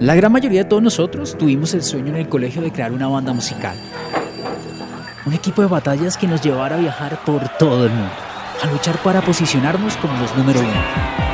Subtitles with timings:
[0.00, 3.06] La gran mayoría de todos nosotros tuvimos el sueño en el colegio de crear una
[3.06, 3.76] banda musical.
[5.24, 8.12] Un equipo de batallas que nos llevara a viajar por todo el mundo,
[8.62, 10.82] a luchar para posicionarnos como los número uno.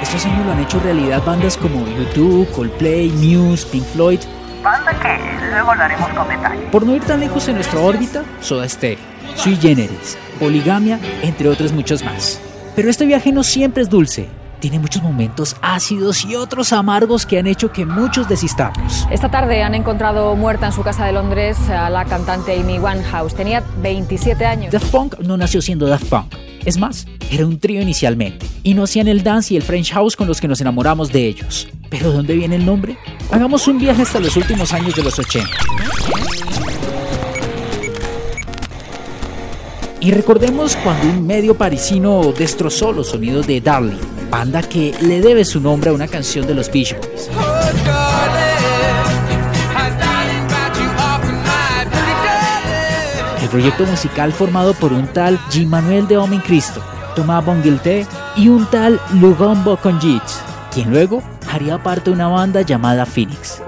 [0.02, 4.20] Estos sueños lo han hecho realidad bandas como YouTube, Coldplay, Muse, Pink Floyd.
[4.62, 6.60] Banda que luego hablaremos con detalle.
[6.70, 8.98] Por no ir tan lejos en nuestra órbita, Soda Stereo,
[9.36, 12.38] Sui Generis, Poligamia, entre otros muchos más.
[12.76, 14.28] Pero este viaje no siempre es dulce.
[14.60, 19.06] Tiene muchos momentos ácidos y otros amargos que han hecho que muchos desistamos.
[19.10, 23.34] Esta tarde han encontrado muerta en su casa de Londres a la cantante Amy Winehouse.
[23.34, 24.72] Tenía 27 años.
[24.72, 26.34] Daft Punk no nació siendo Daft Punk.
[26.66, 30.14] Es más, era un trío inicialmente, y no hacían el dance y el French House
[30.14, 31.66] con los que nos enamoramos de ellos.
[31.88, 32.98] ¿Pero dónde viene el nombre?
[33.32, 35.48] Hagamos un viaje hasta los últimos años de los 80.
[40.02, 43.98] Y recordemos cuando un medio parisino destrozó los sonidos de Darling,
[44.30, 47.28] banda que le debe su nombre a una canción de los Beach Boys.
[53.42, 56.82] El proyecto musical formado por un tal Jean-Manuel de Homem Cristo,
[57.14, 58.06] Thomas Bonguilté
[58.36, 60.40] y un tal Lugombo Conjits,
[60.72, 63.60] quien luego haría parte de una banda llamada Phoenix.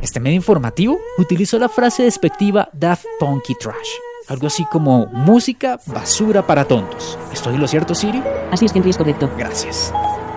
[0.00, 3.90] Este medio informativo utilizó la frase despectiva Daft Punky Trash,
[4.28, 7.18] algo así como música basura para tontos.
[7.32, 8.22] ¿Estoy lo cierto, Siri?
[8.50, 9.30] Así es, Henry, es correcto.
[9.36, 9.92] Gracias.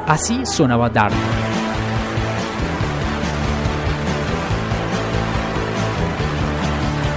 [0.06, 1.16] Así sonaba Dark.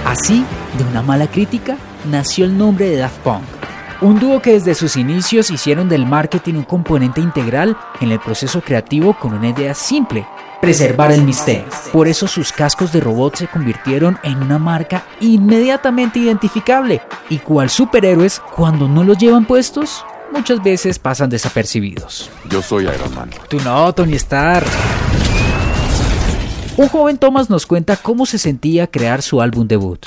[0.05, 0.45] Así,
[0.77, 1.77] de una mala crítica,
[2.09, 3.43] nació el nombre de Daft Punk.
[3.99, 8.61] Un dúo que desde sus inicios hicieron del marketing un componente integral en el proceso
[8.61, 10.25] creativo con una idea simple,
[10.61, 11.65] preservar el misterio.
[11.91, 17.69] Por eso sus cascos de robot se convirtieron en una marca inmediatamente identificable y cual
[17.69, 22.29] superhéroes cuando no los llevan puestos muchas veces pasan desapercibidos.
[22.49, 23.29] Yo soy Iron Man.
[23.49, 24.67] Tú no, Tony Stark.
[26.77, 30.05] Un joven Thomas nos cuenta cómo se sentía crear su álbum debut.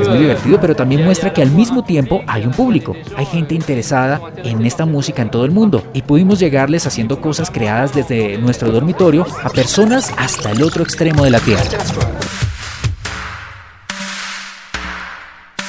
[0.00, 3.54] Es muy divertido, pero también muestra que al mismo tiempo hay un público, hay gente
[3.54, 8.38] interesada en esta música en todo el mundo y pudimos llegarles haciendo cosas creadas desde
[8.38, 11.64] nuestro dormitorio a personas hasta el otro extremo de la Tierra.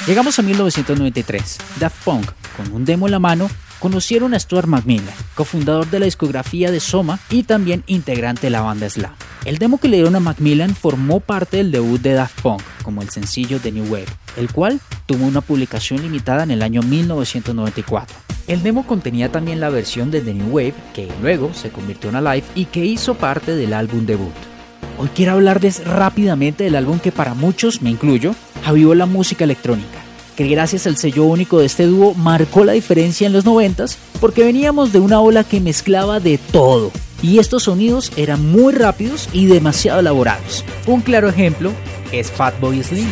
[0.06, 1.58] Llegamos a 1993.
[1.80, 3.48] Daft Punk, con un demo en la mano,
[3.78, 8.60] conocieron a Stuart McMillan, cofundador de la discografía de Soma y también integrante de la
[8.60, 9.14] banda Slam.
[9.46, 13.00] El demo que le dieron a Macmillan formó parte del debut de Daft Punk, como
[13.00, 18.14] el sencillo The New Wave, el cual tuvo una publicación limitada en el año 1994.
[18.46, 22.16] El demo contenía también la versión de The New Wave, que luego se convirtió en
[22.16, 24.34] una live y que hizo parte del álbum debut.
[24.98, 29.98] Hoy quiero hablarles rápidamente del álbum que para muchos, me incluyo, avivó la música electrónica,
[30.36, 33.84] que gracias al sello único de este dúo marcó la diferencia en los 90
[34.20, 36.90] porque veníamos de una ola que mezclaba de todo.
[37.22, 40.64] Y estos sonidos eran muy rápidos y demasiado elaborados.
[40.86, 41.72] Un claro ejemplo
[42.12, 43.08] es Fatboy Slim.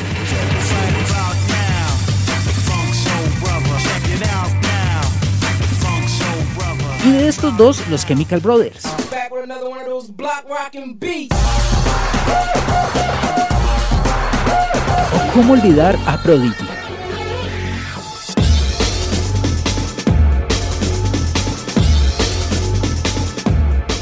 [7.04, 8.84] Y de estos dos, los Chemical Brothers.
[15.34, 16.66] Cómo olvidar a Prodigy.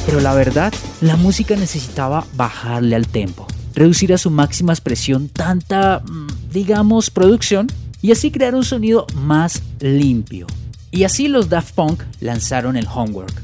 [0.07, 3.47] Pero la verdad, la música necesitaba bajarle al tempo,
[3.77, 7.69] reducir a su máxima expresión tanta, mm, digamos, producción
[8.03, 10.49] y así crear un sonido más limpio.
[10.91, 13.41] Y así los Daft Punk lanzaron el Homework,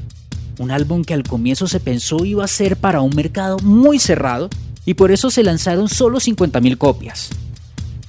[0.59, 4.49] un álbum que al comienzo se pensó iba a ser para un mercado muy cerrado
[4.85, 7.29] y por eso se lanzaron solo 50.000 copias.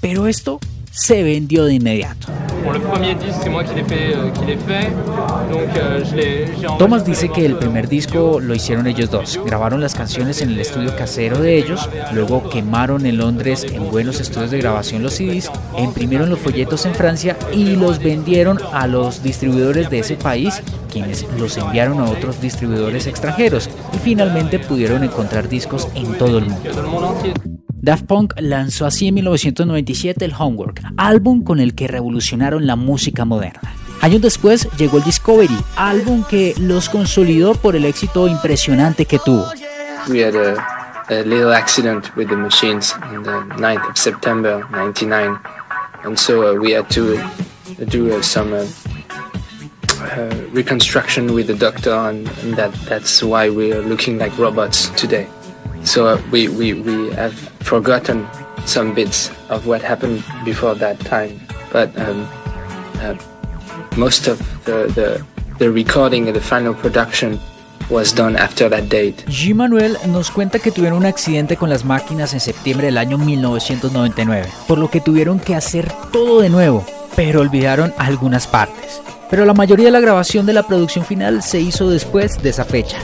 [0.00, 0.60] Pero esto
[0.90, 2.28] se vendió de inmediato.
[6.78, 9.40] Thomas dice que el primer disco lo hicieron ellos dos.
[9.44, 14.20] Grabaron las canciones en el estudio casero de ellos, luego quemaron en Londres en buenos
[14.20, 19.22] estudios de grabación los CDs, imprimieron los folletos en Francia y los vendieron a los
[19.22, 25.48] distribuidores de ese país, quienes los enviaron a otros distribuidores extranjeros y finalmente pudieron encontrar
[25.48, 27.57] discos en todo el mundo.
[27.80, 33.24] Daft Punk lanzó así en 1997 el Homework, álbum con el que revolucionaron la música
[33.24, 33.74] moderna.
[34.00, 39.46] Años después llegó el Discovery, álbum que los consolidó por el éxito impresionante que tuvo.
[40.08, 45.38] We had a, little accident with the machines on the 9th of September 99
[46.04, 47.18] and so uh, we had to
[47.86, 48.66] do uh, some uh,
[50.00, 54.90] uh, reconstruction with the doctor and, and that that's why we are looking like robots
[54.90, 55.26] today.
[55.84, 57.34] So uh, we, we have
[57.68, 58.26] forgotten
[58.64, 61.38] some bits of what happened before that time
[61.70, 62.26] but um,
[63.02, 63.14] uh,
[63.96, 65.22] most of the,
[65.60, 67.38] recording and the final production
[67.90, 69.24] was done after that date.
[69.28, 69.54] G.
[69.54, 74.46] Manuel nos cuenta que tuvieron un accidente con las máquinas en septiembre del año 1999,
[74.68, 76.84] por lo que tuvieron que hacer todo de nuevo,
[77.16, 79.02] pero olvidaron algunas partes.
[79.30, 82.64] Pero la mayoría de la grabación de la producción final se hizo después de esa
[82.64, 82.98] fecha.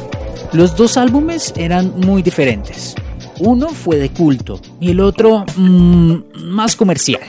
[0.52, 2.94] Los dos álbumes eran muy diferentes.
[3.40, 7.22] Uno fue de culto y el otro mmm, más comercial.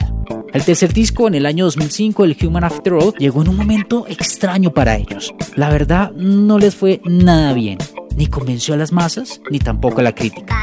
[0.52, 4.06] El tercer disco, en el año 2005, el Human After All, llegó en un momento
[4.08, 5.34] extraño para ellos.
[5.54, 7.78] La verdad, no les fue nada bien.
[8.16, 10.56] Ni convenció a las masas, ni tampoco a la crítica.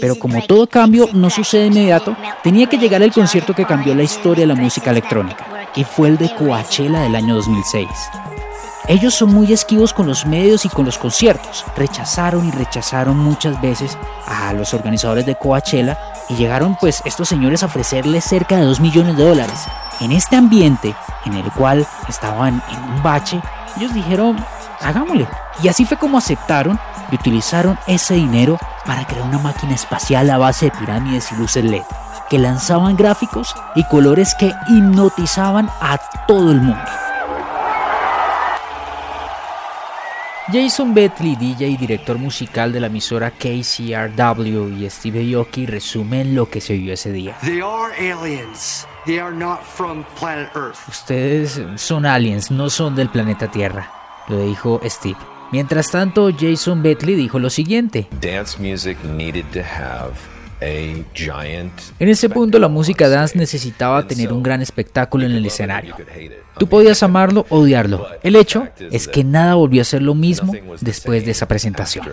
[0.00, 3.94] Pero como todo cambio no sucede de inmediato, tenía que llegar el concierto que cambió
[3.94, 7.86] la historia de la música electrónica, y fue el de Coachella del año 2006.
[8.88, 11.64] Ellos son muy esquivos con los medios y con los conciertos.
[11.76, 15.98] Rechazaron y rechazaron muchas veces a los organizadores de Coachella
[16.28, 19.66] y llegaron pues estos señores a ofrecerles cerca de 2 millones de dólares.
[20.00, 20.94] En este ambiente
[21.24, 23.40] en el cual estaban en un bache,
[23.76, 24.36] ellos dijeron,
[24.80, 25.26] hagámosle.
[25.62, 26.78] Y así fue como aceptaron
[27.10, 31.64] y utilizaron ese dinero para crear una máquina espacial a base de pirámides y luces
[31.64, 31.82] LED,
[32.30, 35.98] que lanzaban gráficos y colores que hipnotizaban a
[36.28, 36.95] todo el mundo.
[40.52, 46.48] Jason Betley, DJ y director musical de la emisora KCRW y Steve Aoki resumen lo
[46.48, 47.36] que se vio ese día.
[50.88, 53.90] Ustedes son aliens, no son del planeta Tierra,
[54.28, 55.18] lo dijo Steve.
[55.50, 58.08] Mientras tanto, Jason Betley dijo lo siguiente.
[58.20, 60.14] Dance music needed to have
[60.60, 65.96] en ese punto la música dance necesitaba tener un gran espectáculo en el escenario.
[66.58, 68.06] Tú podías amarlo o odiarlo.
[68.22, 72.06] El hecho es que nada volvió a ser lo mismo después de esa presentación.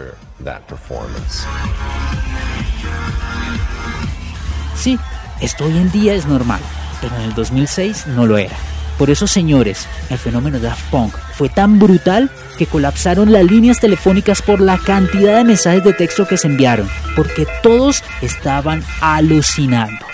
[4.75, 4.99] Sí,
[5.39, 6.59] esto hoy en día es normal,
[7.01, 8.55] pero en el 2006 no lo era.
[8.97, 14.41] Por eso, señores, el fenómeno Daft Punk fue tan brutal que colapsaron las líneas telefónicas
[14.41, 20.05] por la cantidad de mensajes de texto que se enviaron, porque todos estaban alucinando.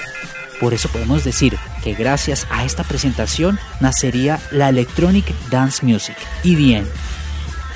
[0.62, 6.86] Por eso podemos decir que gracias a esta presentación nacería la Electronic Dance Music, EDM.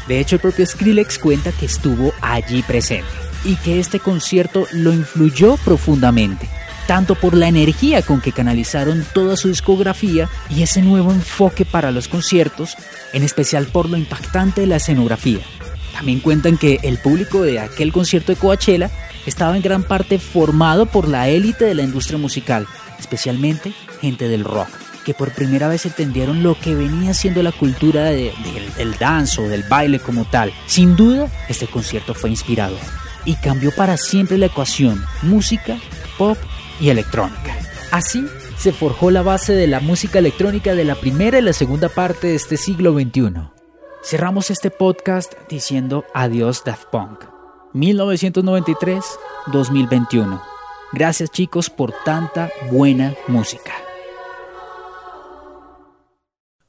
[0.08, 3.08] De hecho, el propio Skrillex cuenta que estuvo allí presente
[3.46, 6.50] y que este concierto lo influyó profundamente
[6.88, 11.92] tanto por la energía con que canalizaron toda su discografía y ese nuevo enfoque para
[11.92, 12.76] los conciertos,
[13.14, 15.40] en especial por lo impactante de la escenografía.
[15.94, 18.90] También cuentan que el público de aquel concierto de Coachella
[19.26, 22.68] estaba en gran parte formado por la élite de la industria musical,
[23.00, 24.68] especialmente gente del rock,
[25.06, 29.64] que por primera vez entendieron lo que venía siendo la cultura del dance o del
[29.64, 30.52] baile como tal.
[30.66, 32.80] Sin duda, este concierto fue inspirador
[33.26, 35.78] y cambió para siempre la ecuación música,
[36.18, 36.38] pop
[36.90, 37.56] electrónica.
[37.92, 38.26] Así
[38.58, 42.28] se forjó la base de la música electrónica de la primera y la segunda parte
[42.28, 43.34] de este siglo XXI.
[44.04, 47.24] Cerramos este podcast diciendo adiós Daft Punk.
[47.74, 50.42] 1993-2021.
[50.92, 53.83] Gracias chicos por tanta buena música.